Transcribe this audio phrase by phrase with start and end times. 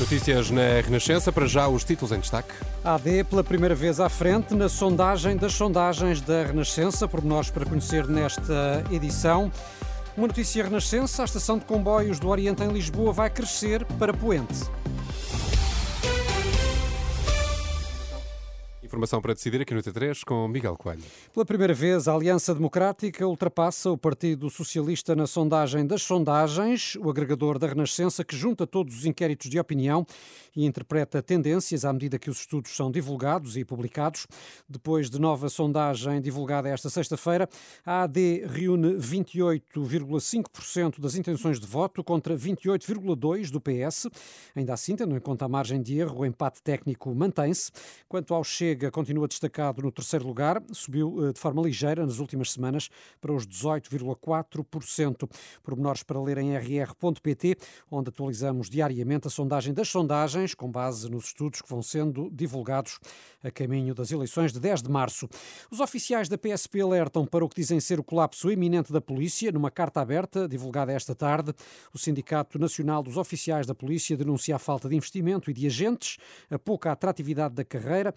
[0.00, 2.52] Notícias na Renascença, para já os títulos em destaque.
[2.84, 8.06] AD pela primeira vez à frente na sondagem das sondagens da Renascença, pormenores para conhecer
[8.06, 9.50] nesta edição.
[10.16, 14.70] Uma notícia Renascença, a estação de comboios do Oriente em Lisboa vai crescer para Poente.
[18.88, 21.02] Informação para decidir aqui no T3 com Miguel Coelho.
[21.34, 27.10] Pela primeira vez, a Aliança Democrática ultrapassa o Partido Socialista na sondagem das sondagens, o
[27.10, 30.06] agregador da Renascença que junta todos os inquéritos de opinião
[30.56, 34.26] e interpreta tendências à medida que os estudos são divulgados e publicados.
[34.66, 37.46] Depois de nova sondagem divulgada esta sexta-feira,
[37.84, 44.06] a AD reúne 28,5% das intenções de voto contra 28,2% do PS.
[44.56, 47.70] Ainda assim, tendo em conta a margem de erro, o empate técnico mantém-se.
[48.08, 52.20] Quanto ao Chega, Chega continua destacado no terceiro lugar, subiu eh, de forma ligeira nas
[52.20, 52.88] últimas semanas
[53.20, 55.28] para os 18,4%.
[55.64, 57.56] Pormenores para ler em rr.pt,
[57.90, 63.00] onde atualizamos diariamente a sondagem das sondagens, com base nos estudos que vão sendo divulgados
[63.42, 65.28] a caminho das eleições de 10 de março.
[65.72, 69.50] Os oficiais da PSP alertam para o que dizem ser o colapso iminente da polícia.
[69.50, 71.52] Numa carta aberta, divulgada esta tarde,
[71.92, 76.16] o Sindicato Nacional dos Oficiais da Polícia denuncia a falta de investimento e de agentes,
[76.48, 78.14] a pouca atratividade da carreira,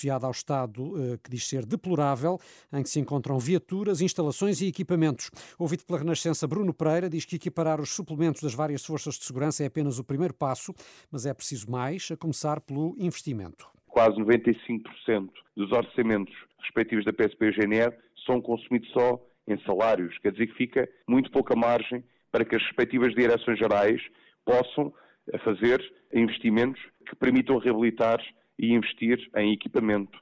[0.00, 2.38] associada ao estado eh, que diz ser deplorável,
[2.72, 5.30] em que se encontram viaturas, instalações e equipamentos.
[5.58, 9.62] Ouvido pela Renascença, Bruno Pereira diz que equiparar os suplementos das várias forças de segurança
[9.62, 10.74] é apenas o primeiro passo,
[11.10, 13.68] mas é preciso mais, a começar pelo investimento.
[13.86, 17.94] Quase 95% dos orçamentos respectivos da PSP e GNR
[18.24, 22.62] são consumidos só em salários, quer dizer que fica muito pouca margem para que as
[22.62, 24.00] respectivas direções gerais
[24.44, 24.92] possam
[25.32, 25.82] eh, fazer
[26.12, 28.20] investimentos que permitam reabilitar
[28.60, 30.18] e investir em equipamento,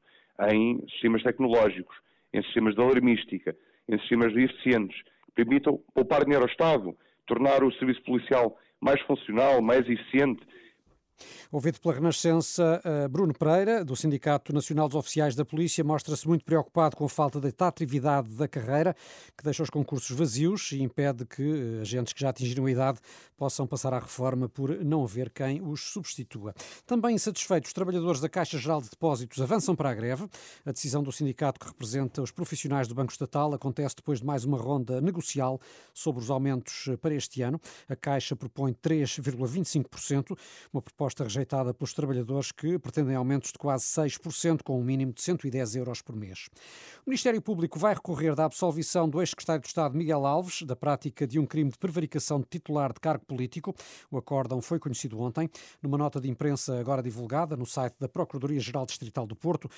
[0.50, 1.96] em sistemas tecnológicos,
[2.32, 3.56] em sistemas de alarmística,
[3.88, 6.96] em sistemas eficientes, que permitam poupar dinheiro ao Estado,
[7.26, 10.40] tornar o serviço policial mais funcional, mais eficiente,
[11.50, 16.44] Ouvido pela Renascença, eh, Bruno Pereira, do Sindicato Nacional dos Oficiais da Polícia, mostra-se muito
[16.44, 18.94] preocupado com a falta de atratividade da carreira,
[19.36, 22.98] que deixa os concursos vazios e impede que eh, agentes que já atingiram a idade
[23.36, 26.54] possam passar à reforma por não haver quem os substitua.
[26.86, 30.28] Também insatisfeitos, os trabalhadores da Caixa Geral de Depósitos avançam para a greve.
[30.64, 34.44] A decisão do sindicato que representa os profissionais do Banco Estatal acontece depois de mais
[34.44, 35.60] uma ronda negocial
[35.94, 37.60] sobre os aumentos eh, para este ano.
[37.88, 40.36] A Caixa propõe 3,25%,
[40.72, 45.12] uma proposta proposta rejeitada pelos trabalhadores que pretendem aumentos de quase 6%, com um mínimo
[45.12, 46.48] de 110 euros por mês.
[47.06, 51.26] O Ministério Público vai recorrer da absolvição do ex-secretário de Estado Miguel Alves da prática
[51.26, 53.74] de um crime de prevaricação de titular de cargo político.
[54.10, 55.48] O acórdão foi conhecido ontem.
[55.82, 59.70] Numa nota de imprensa agora divulgada no site da Procuradoria-Geral Distrital do Porto,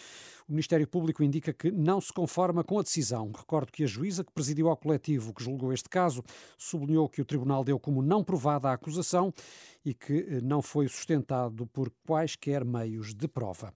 [0.49, 3.31] o Ministério Público indica que não se conforma com a decisão.
[3.31, 6.25] Recordo que a juíza que presidiu ao coletivo que julgou este caso
[6.59, 9.33] sublinhou que o Tribunal deu como não provada a acusação
[9.85, 11.20] e que eh, não foi sustentado
[11.67, 13.73] por quaisquer meios de prova.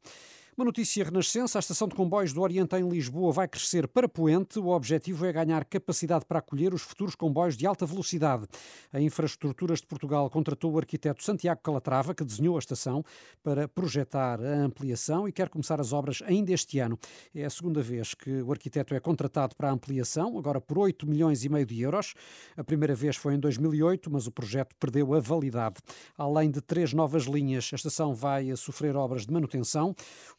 [0.56, 4.60] Uma notícia renascença: a estação de comboios do Oriente em Lisboa vai crescer para Poente.
[4.60, 8.46] O objetivo é ganhar capacidade para acolher os futuros comboios de alta velocidade.
[8.92, 13.04] A Infraestruturas de Portugal contratou o arquiteto Santiago Calatrava, que desenhou a estação,
[13.42, 16.96] para projetar a ampliação e quer começar as obras ainda este ano.
[17.34, 21.04] É a segunda vez que o arquiteto é contratado para a ampliação, agora por 8
[21.04, 22.14] milhões e meio de euros.
[22.56, 25.80] A primeira vez foi em 2008, mas o projeto perdeu a validade.
[26.16, 29.96] Além de três novas linhas, a estação vai sofrer obras de manutenção.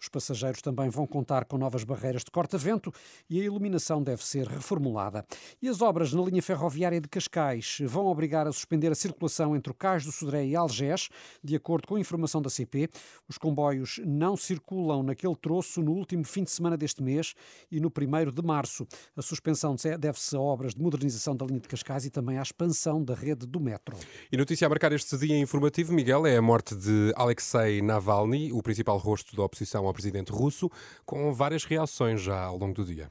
[0.10, 2.92] Passageiros também vão contar com novas barreiras de corta-vento
[3.30, 5.26] e a iluminação deve ser reformulada.
[5.62, 9.72] E as obras na linha ferroviária de Cascais vão obrigar a suspender a circulação entre
[9.72, 11.10] o Cais do Sodré e Algés,
[11.44, 12.90] de acordo com a informação da CP.
[13.28, 17.34] Os comboios não circulam naquele troço no último fim de semana deste mês
[17.72, 18.88] e no primeiro de março.
[19.16, 23.04] A suspensão deve-se a obras de modernização da linha de Cascais e também à expansão
[23.04, 23.98] da rede do metro.
[24.32, 28.62] E notícia a marcar este dia informativo, Miguel, é a morte de Alexei Navalny, o
[28.62, 30.70] principal rosto da oposição ao presidente russo,
[31.06, 33.10] com várias reações já ao longo do dia.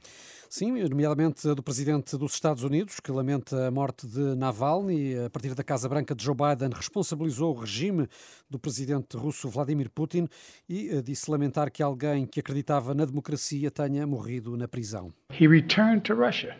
[0.49, 5.17] Sim, nomeadamente do presidente dos Estados Unidos, que lamenta a morte de Navalny.
[5.25, 8.07] A partir da Casa Branca de Joe Biden, responsabilizou o regime
[8.49, 10.29] do presidente russo Vladimir Putin
[10.69, 15.11] e eh, disse lamentar que alguém que acreditava na democracia tenha morrido na prisão.
[15.31, 16.55] He returned to Russia.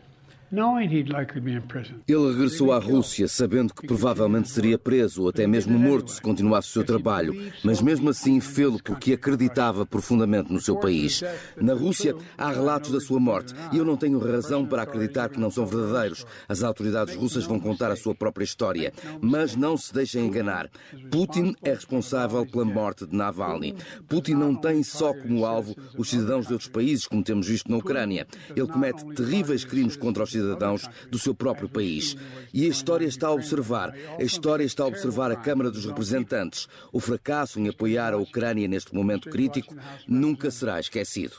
[2.07, 6.69] Ele regressou à Rússia sabendo que provavelmente seria preso ou até mesmo morto se continuasse
[6.69, 11.24] o seu trabalho, mas mesmo assim fê-lo porque acreditava profundamente no seu país.
[11.59, 15.39] Na Rússia há relatos da sua morte e eu não tenho razão para acreditar que
[15.39, 16.25] não são verdadeiros.
[16.48, 20.69] As autoridades russas vão contar a sua própria história, mas não se deixem enganar.
[21.09, 23.75] Putin é responsável pela morte de Navalny.
[24.07, 27.77] Putin não tem só como alvo os cidadãos de outros países, como temos visto na
[27.77, 28.27] Ucrânia.
[28.56, 32.15] Ele comete terríveis crimes contra os cidadãos do seu próprio país.
[32.53, 36.67] E a história está a observar, a história está a observar a Câmara dos Representantes.
[36.91, 39.75] O fracasso em apoiar a Ucrânia neste momento crítico
[40.07, 41.35] nunca será esquecido.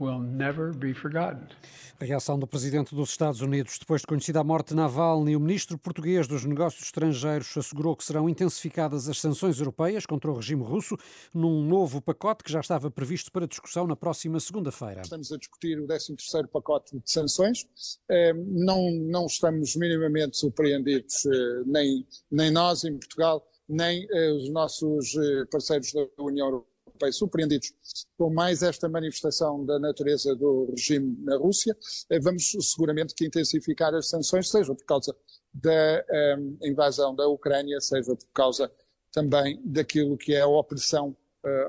[0.00, 1.46] Will never be forgotten.
[2.00, 5.40] A reação do presidente dos Estados Unidos depois de conhecida a morte de Navalny, o
[5.40, 10.62] ministro português dos Negócios Estrangeiros assegurou que serão intensificadas as sanções europeias contra o regime
[10.62, 10.96] russo
[11.34, 15.02] num novo pacote que já estava previsto para discussão na próxima segunda-feira.
[15.02, 17.66] Estamos a discutir o 13º pacote de sanções.
[18.08, 24.48] Eh, não, não estamos minimamente surpreendidos, eh, nem, nem nós em Portugal, nem eh, os
[24.50, 25.14] nossos
[25.50, 26.69] parceiros da União Europeia
[27.00, 27.72] Europeia surpreendidos
[28.16, 31.76] com mais esta manifestação da natureza do regime na Rússia,
[32.10, 35.16] eh, vamos seguramente que intensificar as sanções, seja por causa
[35.52, 35.70] da
[36.38, 38.70] um, eh, invasão da Ucrânia, seja por causa
[39.12, 41.16] também daquilo que é a opressão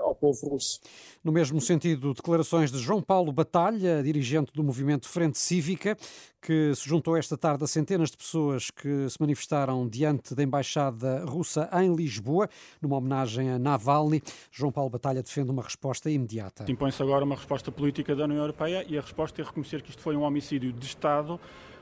[0.04, 0.80] ao povo russo.
[1.24, 5.98] No mesmo sentido, declarações de João Paulo Batalha, dirigente do movimento Frente Cívica,
[6.42, 11.24] que se juntou esta tarde a centenas de pessoas que se manifestaram diante da embaixada
[11.26, 12.50] russa em Lisboa,
[12.82, 14.22] numa homenagem a Navalny.
[14.52, 16.66] João Paulo Batalha defende uma resposta imediata.
[16.68, 20.02] Impõe-se agora uma resposta política da União Europeia e a resposta é reconhecer que isto
[20.02, 21.40] foi um homicídio de Estado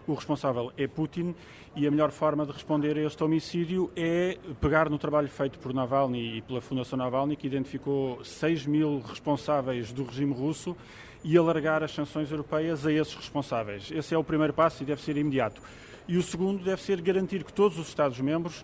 [0.07, 1.35] o responsável é Putin
[1.75, 5.73] e a melhor forma de responder a este homicídio é pegar no trabalho feito por
[5.73, 10.75] Navalny e pela Fundação Navalny, que identificou 6 mil responsáveis do regime russo,
[11.23, 13.91] e alargar as sanções europeias a esses responsáveis.
[13.91, 15.61] Esse é o primeiro passo e deve ser imediato.
[16.07, 18.63] E o segundo deve ser garantir que todos os Estados-membros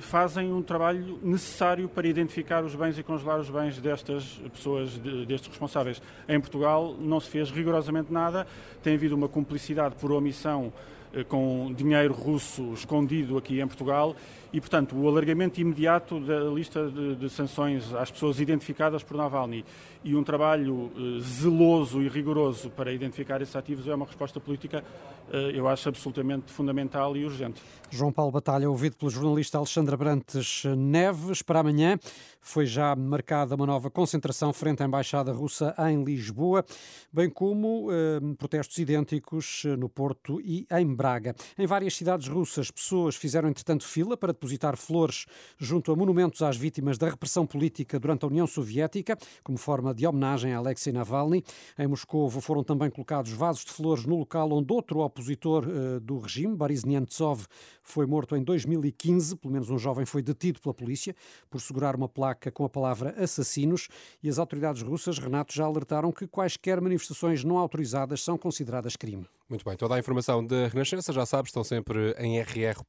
[0.00, 5.48] fazem um trabalho necessário para identificar os bens e congelar os bens destas pessoas, destes
[5.48, 6.02] responsáveis.
[6.28, 8.46] Em Portugal não se fez rigorosamente nada,
[8.82, 10.72] tem havido uma cumplicidade por omissão
[11.12, 14.14] eh, com dinheiro russo escondido aqui em Portugal
[14.52, 19.64] e, portanto, o alargamento imediato da lista de, de sanções às pessoas identificadas por Navalny
[20.04, 24.84] e um trabalho eh, zeloso e rigoroso para identificar esses ativos é uma resposta política,
[25.19, 27.62] eh, eu acho, absolutamente fundamental e urgente.
[27.90, 31.98] João Paulo Batalha, ouvido pelo jornalista Alexandra Brantes Neves, para amanhã
[32.40, 36.64] foi já marcada uma nova concentração frente à Embaixada Russa em Lisboa,
[37.12, 41.34] bem como eh, protestos idênticos no Porto e em Braga.
[41.58, 45.26] Em várias cidades russas, pessoas fizeram, entretanto, fila para depositar flores
[45.58, 50.06] junto a monumentos às vítimas da repressão política durante a União Soviética, como forma de
[50.06, 51.44] homenagem a Alexei Navalny.
[51.78, 56.18] Em Moscou foram também colocados vasos de flores no local onde outro opositor uh, do
[56.18, 57.46] regime, Boris Nemtsov,
[57.82, 59.36] foi morto em 2015.
[59.36, 61.14] Pelo menos um jovem foi detido pela polícia
[61.48, 63.88] por segurar uma placa com a palavra assassinos.
[64.22, 69.26] E as autoridades russas, Renato, já alertaram que quaisquer manifestações não autorizadas são consideradas crime.
[69.48, 72.80] Muito bem, toda a informação da Renascença, já sabes, estão sempre em rr.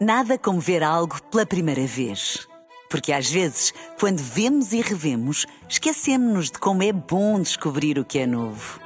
[0.00, 2.46] Nada como ver algo pela primeira vez.
[2.90, 8.18] Porque às vezes, quando vemos e revemos, esquecemos-nos de como é bom descobrir o que
[8.18, 8.85] é novo.